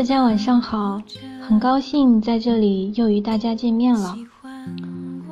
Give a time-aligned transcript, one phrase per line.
[0.00, 1.02] 大家晚上好，
[1.42, 4.16] 很高兴在这里又与大家见面了。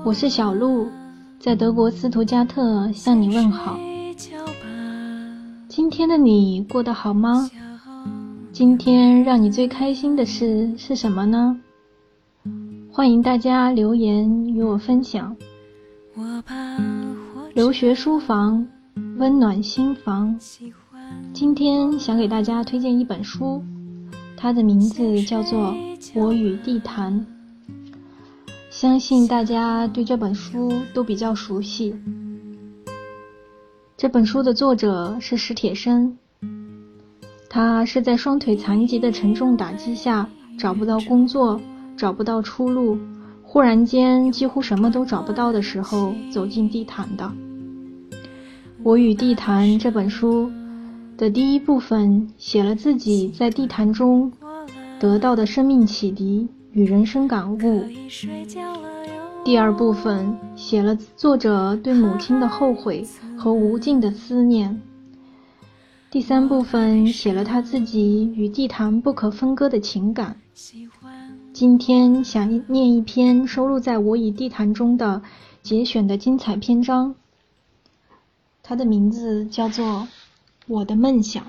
[0.05, 0.87] 我是小鹿，
[1.41, 3.79] 在德国斯图加特向你问好。
[5.69, 7.49] 今天的你过得好吗？
[8.53, 11.59] 今天让你最开心的事是什么呢？
[12.93, 15.35] 欢迎大家留言与我分享。
[17.55, 18.67] 留学书房，
[19.17, 20.39] 温暖心房。
[21.33, 23.63] 今天想给大家推荐一本书，
[24.41, 25.73] 它的名字叫做
[26.15, 27.13] 《我与地坛》。
[28.71, 31.93] 相信大家对这本书都比较熟悉。
[33.97, 36.17] 这本书的作者是史铁生，
[37.51, 41.61] 他是在双腿残疾的沉重打击下，找不到工作，
[41.97, 42.97] 找不到出路，
[43.43, 47.25] 忽然间几乎什么都找不到的时候，走进地坛的。
[48.85, 50.49] 《我与地坛》这本书。
[51.19, 54.33] 的第一部分写了自己在地坛中
[55.01, 57.85] 得到的生命启迪与人生感悟，
[59.45, 63.05] 第二部分写了作者对母亲的后悔
[63.37, 64.81] 和无尽的思念，
[66.09, 70.37] 第三部分写了他自己与地坛不可分割的情感。
[71.53, 75.21] 今天想念一篇收录在我与地坛中的
[75.65, 77.17] 节选的精彩篇章，
[78.63, 80.07] 它的名字叫做。
[80.69, 81.47] 我的梦想，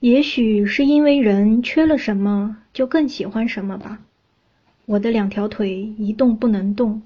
[0.00, 4.02] 也许是因为人缺了什么，就更喜欢什么吧。
[4.84, 7.00] 我的两条腿一动不能动，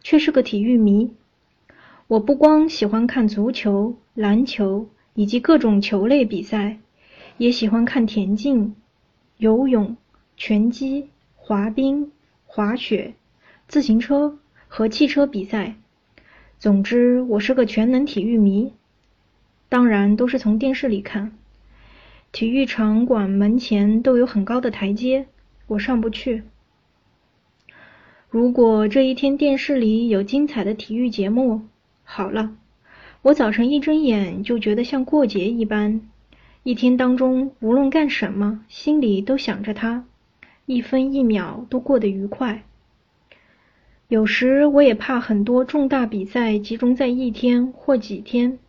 [0.00, 1.12] 却是个体育迷。
[2.06, 6.78] 我不光喜欢看足球、篮球以及各种球类比赛，
[7.36, 8.76] 也喜欢看田径、
[9.38, 9.96] 游泳、
[10.36, 12.12] 拳击、滑冰、
[12.44, 13.14] 滑雪、
[13.66, 15.74] 自行车和汽车比赛。
[16.58, 18.72] 总之，我是个全能体育迷，
[19.68, 21.32] 当然都是从电视里看。
[22.32, 25.26] 体育场馆门前都有很高的台阶，
[25.66, 26.44] 我上不去。
[28.30, 31.60] 如果这一天电视里有精彩的体育节目，
[32.04, 32.56] 好了，
[33.20, 36.00] 我早晨一睁眼就觉得像过节一般，
[36.62, 40.06] 一天当中无论干什么，心里都想着它，
[40.64, 42.64] 一分一秒都过得愉快。
[44.08, 48.60] 有时我也怕很多重大比赛集中在一天或几天，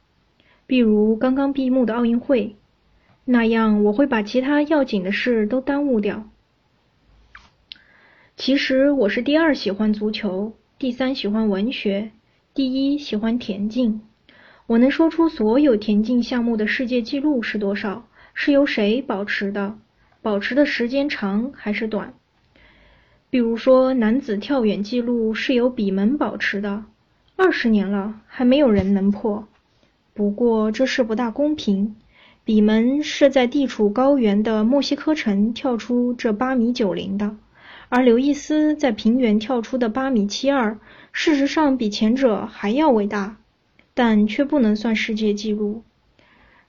[0.66, 2.56] 比如刚刚闭幕的奥运会，
[3.24, 6.28] 那样我会把其他要紧的事都耽误掉。
[8.36, 12.10] 其实我是第二喜欢足球，第三喜欢文学，
[12.56, 14.02] 第一喜欢田径。
[14.66, 19.78] 我能说出所有田径项目的世界纪录是多少，是由谁保持的，
[20.24, 22.16] 保持的时间长还是短。
[23.30, 26.86] 比如说，男子跳远记录是由比门保持的，
[27.36, 29.46] 二十年了还没有人能破。
[30.14, 31.98] 不过这事不大公平，
[32.46, 37.36] 比门是在地处高原的墨西哥城跳出这八米九零的，
[37.90, 40.80] 而刘易斯在平原跳出的八米七二，
[41.12, 43.36] 事实上比前者还要伟大，
[43.94, 45.84] 但却不能算世界纪录。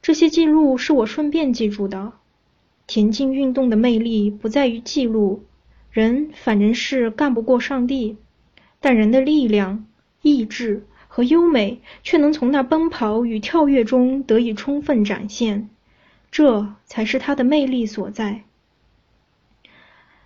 [0.03, 2.13] 这些记录是我顺便记住的。
[2.89, 5.45] 田径运动的魅力不在于记录。
[5.91, 8.17] 人反正是干不过上帝，
[8.81, 9.87] 但人的力量、
[10.23, 15.71] 意志和优美却能从那奔跑与跳跃中得以充分展现，
[16.31, 18.43] 这才是他的魅力所在。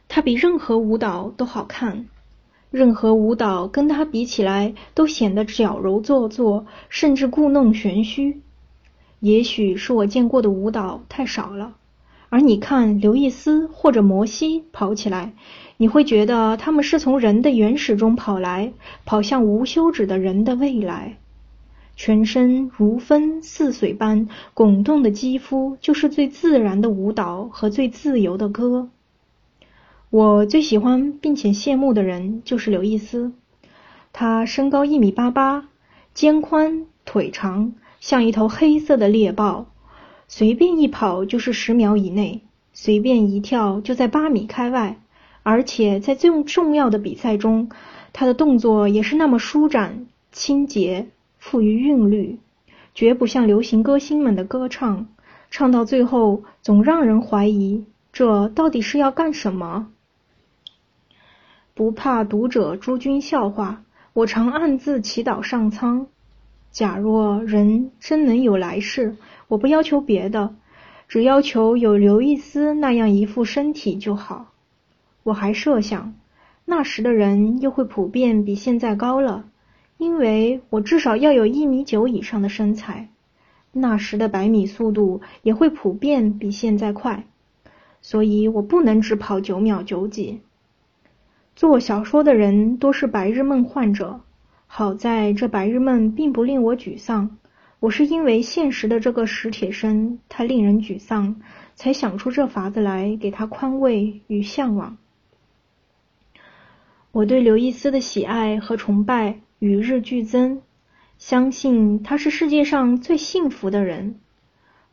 [0.09, 2.07] 他比任何舞蹈都好看，
[2.71, 8.43] 任何舞蹈跟他比起来都显得矫揉做作，甚至故弄玄虚。
[9.21, 11.77] 也许是我见过的舞蹈太少了。
[12.33, 15.35] 而你看刘易斯或者摩西跑起来，
[15.77, 18.73] 你会觉得他们是从人的原始中跑来，
[19.05, 21.19] 跑向无休止的人的未来。
[21.95, 28.89] 全身如风似水般滚动的肌肤，就是最自然的舞蹈和最自由的歌。
[30.09, 33.33] 我最喜欢并且羡慕的人就是刘易斯，
[34.15, 35.69] 他身高一米八八，
[36.15, 39.67] 肩宽腿长，像一头黑色的猎豹。
[40.35, 42.41] 随便一跑就是十秒以内，
[42.73, 44.99] 随便一跳就在八米开外，
[45.43, 47.69] 而且在最重要的比赛中，
[48.15, 51.09] 他的动作也是那么舒展、清洁、
[51.39, 52.39] 富于韵律，
[52.95, 55.07] 绝不像流行歌星们的歌唱，
[55.51, 59.89] 唱到最后总让人怀疑这到底是要干什么。
[61.75, 63.83] 不怕读者诸君笑话，
[64.15, 66.07] 我常暗自祈祷上苍。
[66.71, 69.15] 假若人真能有来世。
[69.49, 70.55] 我不要求别的，
[71.09, 74.53] 只要求有刘易斯那样一副身体就好。
[75.23, 76.15] 我还设想，
[76.65, 79.45] 那时的人又会普遍比现在高了，
[79.99, 83.09] 因为我至少要有一米九以上的身材。
[83.75, 87.25] 那时的百米速度也会普遍比现在快，
[88.03, 90.41] 所以我不能只跑九秒九几。
[91.57, 94.21] 做小说的人多是白日梦患者，
[94.67, 97.39] 好在这白日梦并不令我沮丧。
[97.83, 101.41] 我是因为现实的这个史铁生太令人沮丧，
[101.75, 104.99] 才想出这法子来给他宽慰与向往。
[107.11, 110.63] 我对刘易斯的喜爱和崇拜与日俱增，
[111.19, 114.15] 相信他是世界上最幸福的人。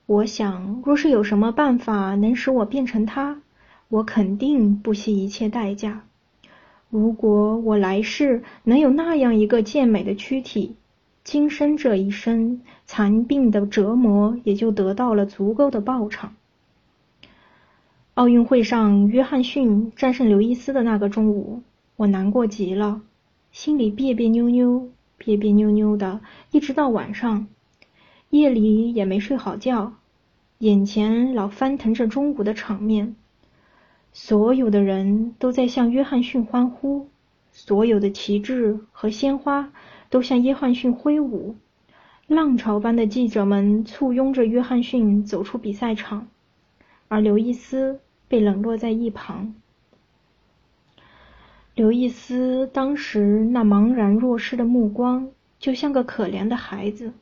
[0.07, 3.39] 我想，若是有什么办法能使我变成他，
[3.89, 6.05] 我肯定不惜一切代价。
[6.89, 10.75] 如果我来世能有那样一个健美的躯体，
[11.31, 16.33] 今生这一生残病的折磨也就得到了足够的报偿。
[18.15, 21.61] 奥运会上，约翰逊战胜刘易斯的那个中午，
[21.97, 23.03] 我难过极了，
[23.51, 24.89] 心里别别扭扭、
[25.19, 27.47] 别别扭扭的，一直到晚上，
[28.31, 29.93] 夜里也没睡好觉，
[30.57, 33.15] 眼前老翻腾着中午的场面，
[34.13, 37.07] 所有的人都在向约翰逊欢呼，
[37.51, 39.71] 所有的旗帜和鲜花。
[40.09, 41.55] 都向约翰逊挥舞，
[42.27, 46.27] 浪潮般的记者们簇拥着约翰逊走出比赛场，
[47.07, 49.55] 而刘易斯被冷落在一旁。
[51.75, 55.29] 刘易斯当时那茫然若失的目光，
[55.59, 57.13] 就像个可怜的孩子，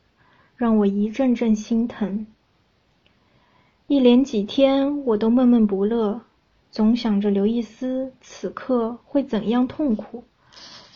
[0.55, 2.25] 让我一阵阵心疼。
[3.85, 6.21] 一连几天，我都闷闷不乐，
[6.71, 10.23] 总想着刘易斯此刻会怎样痛苦。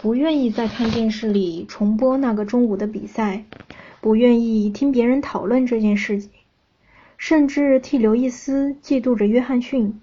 [0.01, 3.45] 不愿意再看电视里重播那个中午的比赛，
[4.01, 6.31] 不愿意听别人讨论这件事情，
[7.17, 10.01] 甚至替刘易斯嫉妒着约翰逊，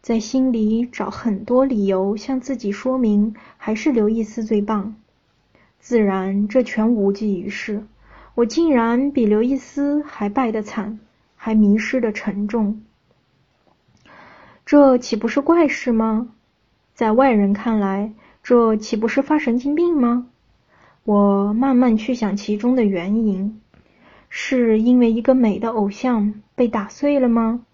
[0.00, 4.96] 在心里找很多理由向自己说明还是刘易斯最棒。
[5.78, 7.86] 自然，这全无济于事。
[8.34, 10.98] 我竟然比刘易斯还败得惨，
[11.36, 12.82] 还迷失的沉重。
[14.66, 16.30] 这岂不是怪事吗？
[16.92, 18.14] 在外人看来。
[18.42, 20.26] 这岂不是发神经病吗？
[21.04, 23.60] 我慢慢去想其中的原因，
[24.28, 27.64] 是因为一个美的偶像被打碎了吗？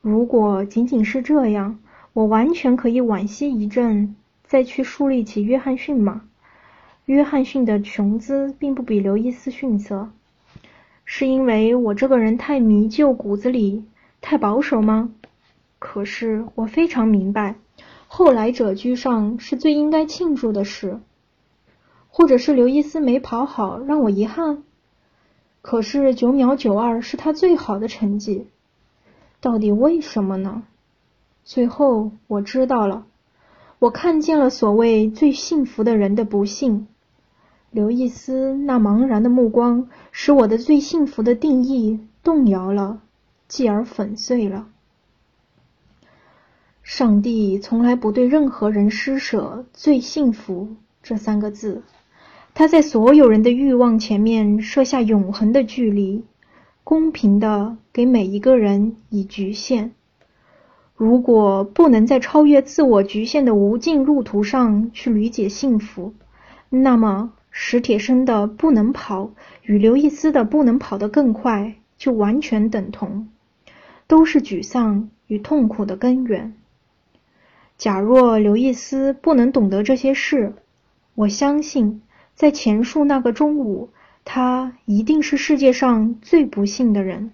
[0.00, 1.78] 如果仅仅是这样，
[2.12, 6.22] 我完全可以惋惜一阵，再去树立起约翰逊嘛？
[7.04, 10.10] 约翰逊的雄姿并不比刘易斯逊色，
[11.04, 13.84] 是因为我这个人太迷旧，骨子里
[14.20, 15.12] 太保守吗？
[15.78, 17.54] 可是我非常明白。
[18.14, 21.00] 后来者居上是最应该庆祝的事，
[22.10, 24.64] 或者是刘易斯没跑好让我遗憾。
[25.62, 28.48] 可是九秒九二是他最好的成绩，
[29.40, 30.64] 到底为什么呢？
[31.42, 33.06] 最后我知道了，
[33.78, 36.88] 我看见了所谓最幸福的人的不幸。
[37.70, 43.00] 刘易斯那茫然的目光，使我的最幸福的定义动摇了，
[43.48, 44.68] 继而粉碎了。
[46.94, 51.84] 上帝从来不对任何人施舍“最幸福”这三个字，
[52.52, 56.22] 他在所有人的欲望前面设下永恒的距离，
[56.84, 59.92] 公平的给每一个人以局限。
[60.94, 66.12] 如果不能在超越自我局限的无尽路途上去理解幸福，
[66.68, 69.30] 那么史铁生的不能跑
[69.62, 73.28] 与刘易斯的不能跑得更快就完全等同，
[74.06, 76.52] 都是沮丧与痛苦的根源。
[77.82, 80.54] 假若刘易斯不能懂得这些事，
[81.16, 82.00] 我相信
[82.32, 83.90] 在前述那个中午，
[84.24, 87.32] 他一定是世界上最不幸的人。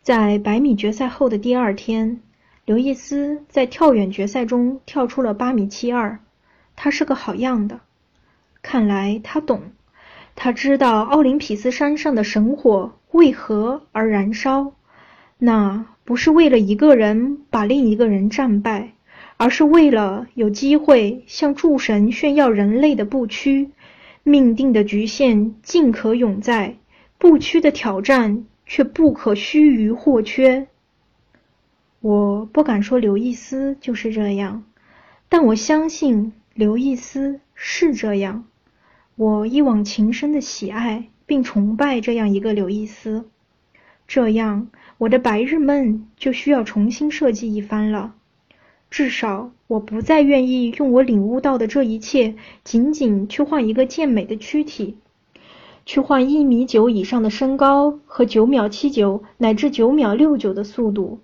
[0.00, 2.22] 在百米决赛后的第二天，
[2.64, 6.18] 刘易斯在跳远决赛中跳出了八米七二，
[6.74, 7.80] 他是个好样的。
[8.62, 9.60] 看来他懂，
[10.34, 14.72] 他知道奥林匹斯山上的神火为何而燃烧。
[15.36, 15.84] 那。
[16.12, 18.92] 不是为了一个人把另一个人战败，
[19.38, 23.70] 而是为了有机会向诸神炫耀人类的不屈。
[24.22, 26.76] 命定的局限尽可永在，
[27.16, 30.66] 不屈的挑战却不可须臾或缺。
[32.00, 34.64] 我不敢说刘易斯就是这样，
[35.30, 38.44] 但我相信刘易斯是这样。
[39.16, 43.30] 我一往情深的喜爱并崇拜这样一个刘易斯，
[44.12, 44.68] 这样。
[44.98, 48.12] 我的白日梦就需要重新设计一番了。
[48.90, 54.98] 至少，我不再愿意用我领悟到的这一切，仅仅去换一个健美的躯体，
[55.86, 61.20] 去换一米九以上的身高和九秒七九乃至九秒六九的速度。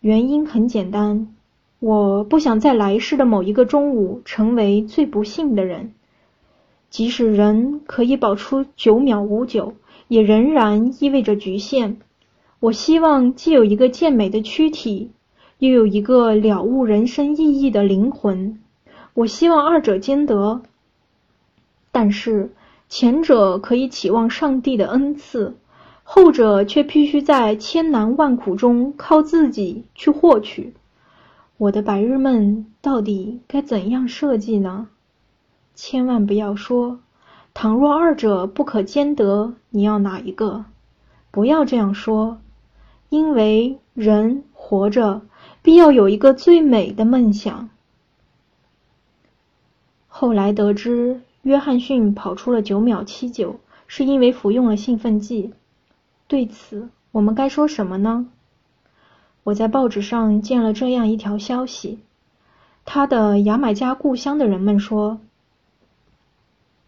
[0.00, 1.32] 原因很简单，
[1.78, 5.92] 我不想在来世的某一个中午成为最不幸的人。
[6.90, 9.74] 即使人可以保出九秒五九，
[10.12, 11.96] 也仍然意味着局限。
[12.60, 15.10] 我希望既有一个健美的躯体，
[15.58, 18.60] 又有一个了悟人生意义的灵魂。
[19.14, 20.60] 我希望二者兼得，
[21.90, 22.52] 但是
[22.90, 25.56] 前者可以期望上帝的恩赐，
[26.02, 30.74] 后者却必须在千难万苦中靠自己去获取。
[31.56, 34.88] 我的白日梦到底该怎样设计呢？
[35.74, 37.00] 千万不要说，
[37.54, 40.64] 倘若二者不可兼得，你要哪一个？
[41.30, 42.38] 不要这样说，
[43.08, 45.22] 因为人活着
[45.62, 47.68] 必要有一个最美的梦想。
[50.08, 55.52] 后来得知，约翰逊跑出了九秒七九，是因为服用了兴奋剂。
[56.26, 58.26] 对此，我们该说什么呢？
[59.44, 62.00] 我在报纸上见了这样一条消息：
[62.84, 65.20] 他的牙买加故乡的人们说。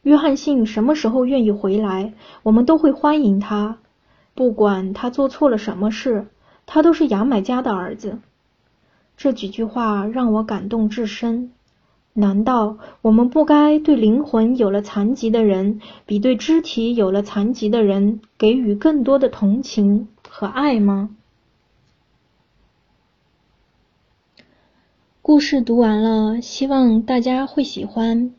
[0.04, 2.12] 约翰逊什么时候愿意回来，
[2.44, 3.78] 我们都会欢迎他。
[4.34, 6.26] 不管他做错了什么事，
[6.66, 8.18] 他都是牙买加的儿子。
[9.16, 11.52] 这几句话让我感动至深。
[12.12, 21.10] 难道我们不该对灵魂有了残疾的人，比对肢体有了残疾的人给予更多的同情和爱吗？
[25.22, 28.32] 故事读完了，希望大家会喜欢。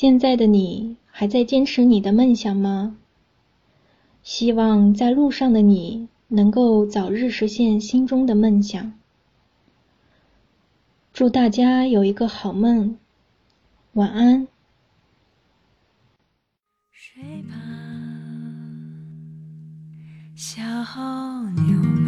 [0.00, 2.96] 现在的你还在坚持你的梦想吗？
[4.22, 8.94] 希望在路上的你能够早日实现心中的梦想。
[11.12, 12.96] 祝大家有一个好梦，
[13.92, 14.48] 晚安。
[16.90, 17.54] 睡吧，
[20.34, 21.02] 小候
[21.50, 21.99] 鸟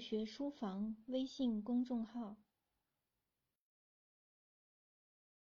[0.00, 2.36] 学书房”微信公众号。